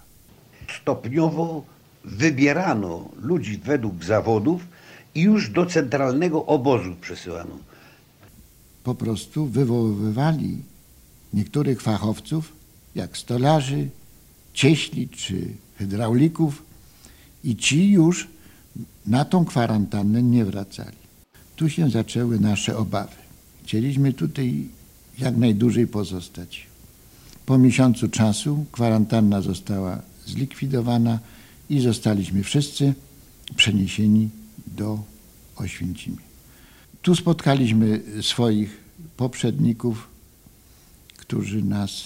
[0.81, 1.65] Stopniowo
[2.05, 4.63] wybierano ludzi według zawodów
[5.15, 7.59] i już do centralnego obozu przesyłano.
[8.85, 10.59] Po prostu wywoływali
[11.35, 12.53] niektórych fachowców,
[12.95, 13.89] jak stolarzy,
[14.53, 16.63] cieśli czy hydraulików
[17.45, 18.36] i ci już
[19.07, 20.97] na tą kwarantannę nie wracali.
[21.57, 23.17] Tu się zaczęły nasze obawy.
[23.65, 24.69] Chcieliśmy tutaj
[25.19, 26.67] jak najdłużej pozostać.
[27.47, 31.19] Po miesiącu czasu kwarantanna została zlikwidowana
[31.71, 32.95] i zostaliśmy wszyscy
[33.57, 34.29] przeniesieni
[34.67, 34.99] do
[35.57, 36.27] Oświęcimia.
[37.03, 38.81] Tu spotkaliśmy swoich
[39.17, 40.09] poprzedników,
[41.17, 42.03] którzy nas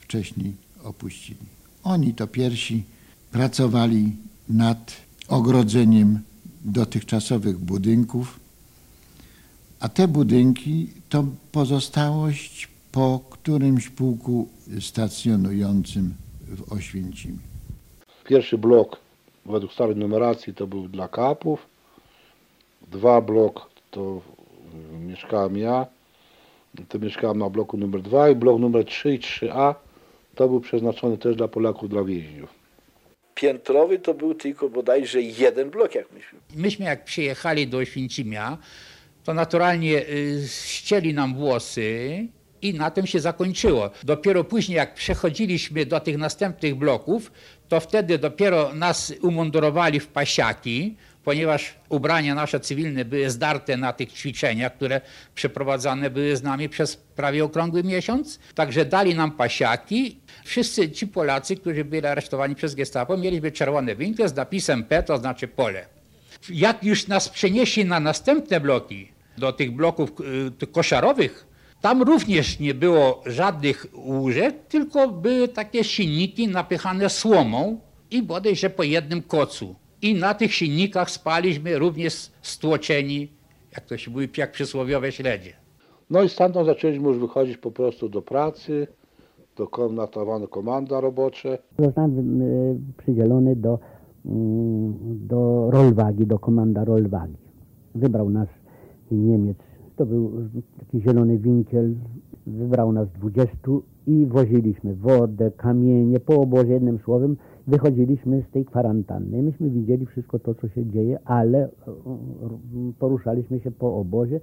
[0.00, 0.52] wcześniej
[0.84, 1.46] opuścili.
[1.82, 2.84] Oni to pierwsi
[3.32, 4.16] pracowali
[4.48, 4.92] nad
[5.30, 6.20] ogrodzeniem
[6.64, 8.40] dotychczasowych budynków,
[9.80, 14.48] a te budynki to pozostałość po którymś pułku
[14.80, 17.38] stacjonującym w Oświęcimiu.
[18.24, 18.96] Pierwszy blok
[19.46, 21.66] według starej numeracji to był dla kapów,
[22.90, 24.20] dwa blok to
[25.00, 25.86] mieszkałem ja,
[26.88, 29.74] To mieszkałem na bloku numer 2 i blok numer 3 i 3A
[30.34, 32.59] to był przeznaczony też dla Polaków, dla więźniów.
[33.40, 36.38] Piętrowy to był tylko bodajże jeden blok, jak myśmy.
[36.56, 38.58] Myśmy jak przyjechali do Oświęcimia,
[39.24, 42.28] to naturalnie y, ścieli nam włosy
[42.62, 43.90] i na tym się zakończyło.
[44.02, 47.32] Dopiero później, jak przechodziliśmy do tych następnych bloków,
[47.68, 54.12] to wtedy dopiero nas umundurowali w pasiaki, ponieważ ubrania nasze cywilne były zdarte na tych
[54.12, 55.00] ćwiczeniach, które
[55.34, 58.38] przeprowadzane były z nami przez prawie okrągły miesiąc.
[58.54, 60.20] Także dali nam pasiaki.
[60.44, 65.18] Wszyscy ci Polacy, którzy byli aresztowani przez gestapo, mieliby czerwone winkle z napisem P, to
[65.18, 65.86] znaczy pole.
[66.50, 70.12] Jak już nas przenieśli na następne bloki, do tych bloków
[70.62, 71.46] y, koszarowych,
[71.80, 78.82] tam również nie było żadnych łóżek, tylko były takie silniki napychane słomą i bodajże po
[78.82, 79.74] jednym kocu.
[80.02, 83.28] I na tych silnikach spaliśmy również stłoczeni,
[83.72, 85.52] jak to się mówi, jak przysłowiowe śledzie.
[86.10, 88.86] No i stamtąd zaczęliśmy już wychodzić po prostu do pracy,
[89.60, 91.58] do komnatowane komanda robocze.
[91.78, 93.78] Zostałem y, przydzielony do,
[94.26, 94.94] mm,
[95.28, 97.36] do rolwagi, do komanda rolwagi.
[97.94, 98.48] Wybrał nas
[99.10, 99.58] Niemiec
[100.00, 100.30] to był
[100.78, 101.94] taki zielony winkiel,
[102.46, 109.42] wybrał nas dwudziestu i woziliśmy wodę, kamienie, po obozie, jednym słowem, wychodziliśmy z tej kwarantanny.
[109.42, 111.68] Myśmy widzieli wszystko to, co się dzieje, ale
[112.98, 114.40] poruszaliśmy się po obozie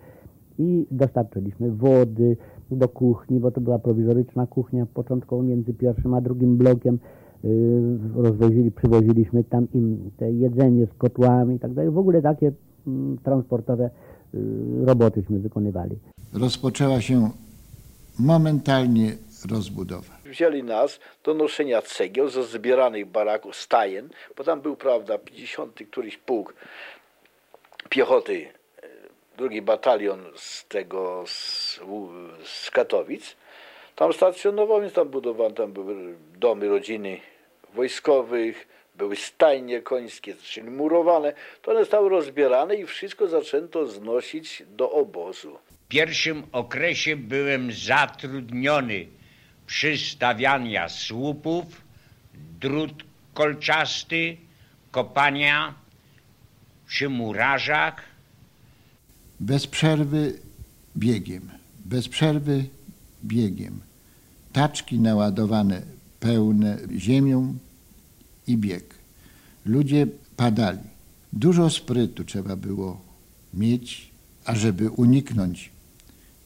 [0.59, 2.37] i dostarczyliśmy wody
[2.71, 6.99] do kuchni, bo to była prowizoryczna kuchnia początkowo między pierwszym a drugim blokiem.
[7.43, 7.47] E,
[8.21, 11.91] rozwozili, przywoziliśmy tam im te jedzenie z kotłami i tak dalej.
[11.91, 12.51] W ogóle takie
[12.87, 13.89] mm, transportowe
[14.35, 15.99] Y, robotyśmy wykonywali.
[16.33, 17.29] Rozpoczęła się
[18.19, 19.11] momentalnie
[19.51, 20.17] rozbudowa.
[20.25, 26.17] Wzięli nas do noszenia cegieł ze zbieranych baraków, stajen, bo tam był, prawda, 50 któryś
[26.17, 26.53] pułk
[27.89, 28.45] piechoty,
[29.37, 31.79] drugi batalion z tego, z,
[32.43, 33.35] z Katowic.
[33.95, 37.19] Tam stacjonował, więc tam budowano, tam były domy rodziny
[37.73, 44.91] wojskowych, były stajnie końskie, czyli murowane, to one zostały rozbierane i wszystko zaczęto znosić do
[44.91, 45.59] obozu.
[45.85, 49.07] W pierwszym okresie byłem zatrudniony
[49.67, 51.65] przy stawianiu słupów,
[52.59, 54.37] drut kolczasty,
[54.91, 55.73] kopania
[56.87, 58.16] przy murarzach.
[59.39, 60.39] Bez przerwy
[60.97, 61.49] biegiem,
[61.85, 62.65] bez przerwy
[63.23, 63.79] biegiem.
[64.53, 65.81] Taczki naładowane
[66.19, 67.57] pełne ziemią,
[68.47, 68.83] i bieg.
[69.65, 70.79] Ludzie padali.
[71.33, 73.01] Dużo sprytu trzeba było
[73.53, 74.11] mieć,
[74.45, 75.69] ażeby uniknąć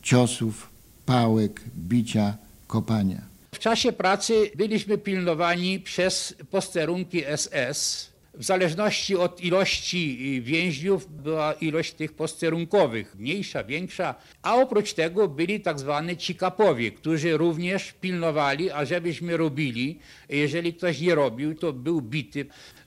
[0.02, 0.70] ciosów,
[1.06, 3.22] pałek, bicia, kopania.
[3.56, 8.12] W czasie pracy byliśmy pilnowani przez posterunki SS.
[8.34, 15.60] W zależności od ilości więźniów była ilość tych posterunkowych, mniejsza, większa, a oprócz tego byli
[15.60, 20.00] tak zwani cikapowie, którzy również pilnowali, a żebyśmy robili.
[20.30, 22.46] Jeżeli ktoś nie robił, to był bity.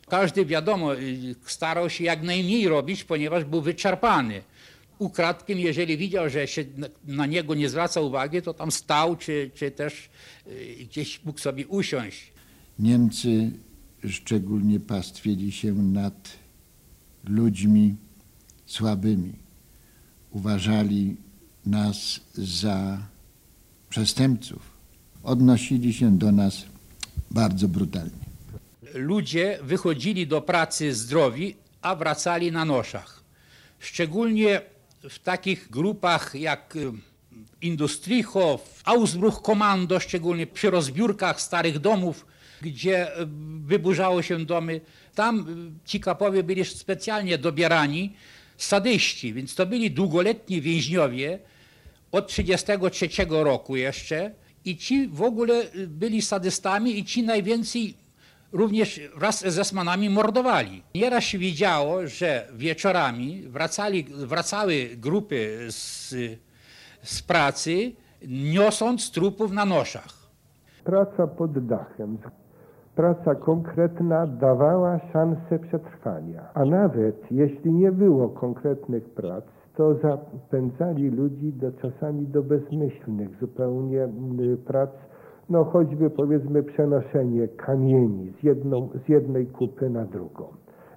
[0.09, 0.91] Każdy, wiadomo,
[1.47, 4.43] starał się jak najmniej robić, ponieważ był wyczerpany.
[4.99, 6.65] Ukradkiem, jeżeli widział, że się
[7.05, 10.09] na niego nie zwraca uwagi, to tam stał, czy, czy też
[10.47, 12.33] y, gdzieś mógł sobie usiąść.
[12.79, 13.51] Niemcy
[14.09, 16.33] szczególnie pastwili się nad
[17.25, 17.97] ludźmi
[18.67, 19.33] słabymi.
[20.31, 21.17] Uważali
[21.67, 22.99] nas za
[23.89, 24.75] przestępców.
[25.23, 26.67] Odnosili się do nas
[27.31, 28.25] bardzo brutalnie.
[28.95, 33.23] Ludzie wychodzili do pracy zdrowi, a wracali na noszach.
[33.79, 34.61] Szczególnie
[35.11, 36.93] w takich grupach jak y,
[37.61, 42.27] Industricho, Ausbruch Kommando, szczególnie przy rozbiórkach starych domów,
[42.65, 43.27] gdzie e,
[43.65, 44.81] wyburzało się domy.
[45.15, 45.45] Tam e,
[45.89, 48.17] ci kapowie byli specjalnie dobierani
[48.57, 51.39] sadyści, więc to byli długoletni więźniowie
[52.13, 54.31] od 1933 roku jeszcze
[54.65, 57.95] i ci w ogóle e, byli sadystami i ci najwięcej
[58.53, 60.83] również wraz z esmanami mordowali.
[60.95, 66.15] Nieraz się widziało, że wieczorami wracali, wracały grupy z,
[67.03, 67.93] z pracy,
[68.29, 70.25] niosąc trupów na noszach.
[70.85, 72.19] Praca pod dachem
[72.95, 76.43] praca konkretna dawała szansę przetrwania.
[76.55, 79.45] A nawet jeśli nie było konkretnych prac,
[79.77, 84.91] to zapędzali ludzi do, czasami do bezmyślnych zupełnie y, prac,
[85.51, 90.45] no choćby powiedzmy przenoszenie kamieni z, jedną, z jednej kupy na drugą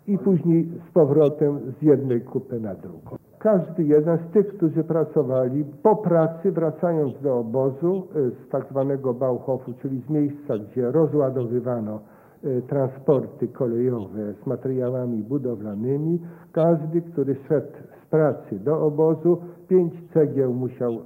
[0.08, 3.26] i później z powrotem z jednej kupy na drugą.
[3.39, 9.13] Każdy jeden z tych, którzy pracowali po pracy, wracając do obozu y, z tak zwanego
[9.13, 11.99] Bauhofu, czyli z miejsca, gdzie rozładowywano
[12.45, 16.19] y, transporty kolejowe z materiałami budowlanymi,
[16.51, 20.97] każdy, który szedł z pracy do obozu, pięć cegieł musiał y,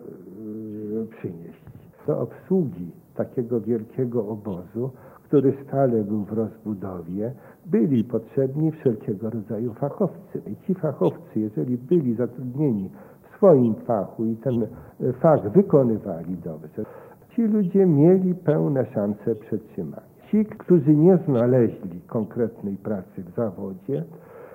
[2.08, 4.92] do obsługi takiego wielkiego obozu,
[5.32, 7.32] który stale był w rozbudowie,
[7.66, 10.42] byli potrzebni wszelkiego rodzaju fachowcy.
[10.48, 12.90] I ci fachowcy, jeżeli byli zatrudnieni
[13.24, 16.86] w swoim fachu i ten e, fach wykonywali dobrze,
[17.30, 20.12] ci ludzie mieli pełne szanse przetrzymania.
[20.32, 24.04] Ci, którzy nie znaleźli konkretnej pracy w zawodzie,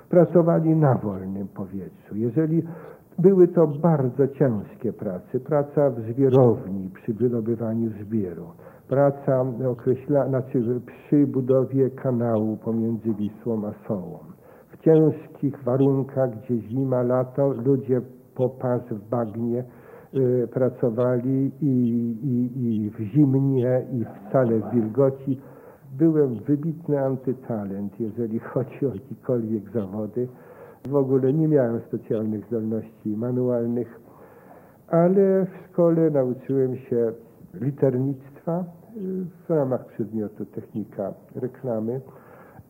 [0.08, 2.16] pracowali na wolnym powietrzu.
[2.16, 2.62] Jeżeli
[3.18, 8.46] były to bardzo ciężkie prace, praca w zbierowni przy wydobywaniu zbieru,
[8.88, 14.18] praca określa, znaczy przy budowie kanału pomiędzy Wisłą a Sołą.
[14.70, 18.00] W ciężkich warunkach, gdzie zima, lato, ludzie
[18.34, 19.64] po pas w bagnie
[20.14, 21.66] y, pracowali i,
[22.22, 25.40] i, i w zimnie, i wcale w wilgoci.
[25.98, 30.28] Byłem wybitny antytalent, jeżeli chodzi o jakiekolwiek zawody.
[30.88, 34.00] W ogóle nie miałem specjalnych zdolności manualnych,
[34.88, 37.12] ale w szkole nauczyłem się
[37.54, 38.64] liternictwa
[39.46, 42.00] w ramach przedmiotu technika reklamy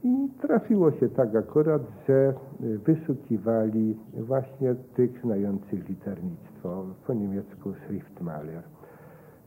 [0.04, 8.62] i trafiło się tak akurat, że wyszukiwali właśnie tych znających liternictwo, po niemiecku Schriftmaler.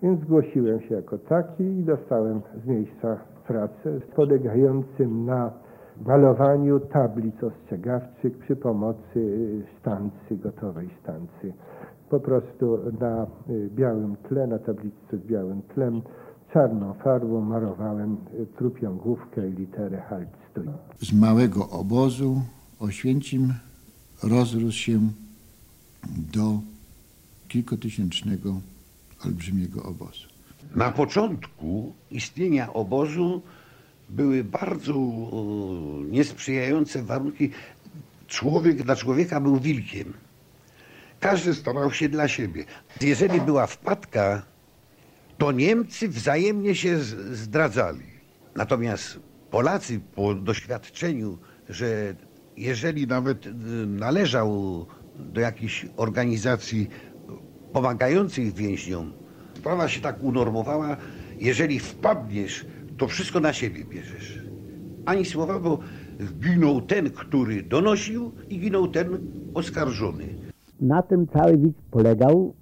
[0.04, 3.18] Więc zgłosiłem się jako taki i dostałem z miejsca
[3.48, 5.52] pracę polegającym na
[6.06, 9.22] malowaniu tablic ostrzegawczych przy pomocy
[9.80, 11.54] sztancy, gotowej sztancy.
[12.10, 16.02] Po prostu na y, białym tle, na tablicy z białym tlem,
[16.54, 20.66] czarną farbą malowałem y, trupią główkę i literę halt stój.
[21.02, 22.42] Z małego obozu
[22.80, 23.54] Oświęcim
[24.24, 25.00] rozrósł się
[26.34, 26.60] do
[27.48, 28.62] kilkutysięcznego
[29.26, 30.28] olbrzymiego obozu.
[30.76, 33.42] Na początku istnienia obozu
[34.10, 34.94] były bardzo
[36.10, 37.52] niesprzyjające warunki.
[38.28, 40.14] Człowiek dla człowieka był wilkiem.
[41.20, 42.66] Każdy starał się dla siebie.
[43.02, 44.44] Jeżeli była wpadka,
[45.38, 47.00] to Niemcy wzajemnie się
[47.32, 48.06] zdradzali.
[48.56, 49.20] Natomiast
[49.52, 51.38] Polacy po doświadczeniu,
[51.70, 52.16] że
[52.58, 53.50] jeżeli nawet y,
[53.88, 54.86] należał
[55.20, 56.88] do jakiejś organizacji
[57.74, 59.14] pomagających więźniom,
[59.54, 60.98] sprawa się tak unormowała,
[61.40, 62.66] jeżeli wpadniesz
[63.00, 64.40] to wszystko na siebie bierzesz.
[65.06, 65.80] Ani słowa, bo
[66.40, 69.18] ginął ten, który donosił i ginął ten
[69.54, 70.26] oskarżony.
[70.82, 72.56] Na tym cały widz polegał,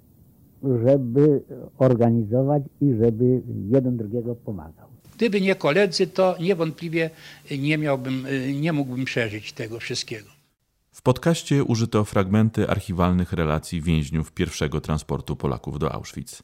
[0.62, 1.42] żeby
[1.78, 4.88] organizować i żeby jeden drugiego pomagał.
[5.16, 7.10] Gdyby nie koledzy, to niewątpliwie
[7.58, 8.26] nie miałbym,
[8.60, 10.28] nie mógłbym przeżyć tego wszystkiego.
[10.92, 16.42] W podcaście użyto fragmenty archiwalnych relacji więźniów pierwszego transportu Polaków do Auschwitz.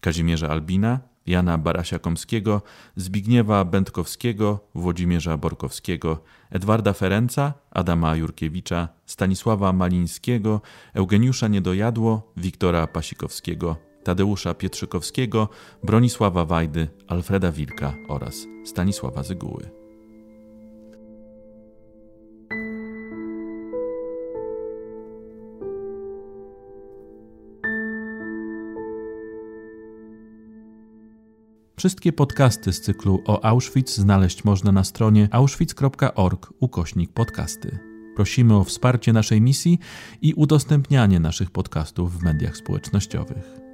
[0.00, 2.60] Kazimierza Albina, Jana Barasia-Komskiego,
[2.96, 10.60] Zbigniewa Będkowskiego, Włodzimierza Borkowskiego, Edwarda Ferenca, Adama Jurkiewicza, Stanisława Malińskiego,
[10.94, 15.48] Eugeniusza Niedojadło, Wiktora Pasikowskiego, Tadeusza Pietrzykowskiego,
[15.84, 19.75] Bronisława Wajdy, Alfreda Wilka oraz Stanisława Zyguły.
[31.86, 37.78] Wszystkie podcasty z cyklu o Auschwitz znaleźć można na stronie auschwitz.org ukośnik podcasty.
[38.16, 39.78] Prosimy o wsparcie naszej misji
[40.22, 43.65] i udostępnianie naszych podcastów w mediach społecznościowych.